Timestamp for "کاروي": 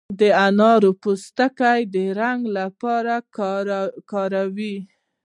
4.11-4.77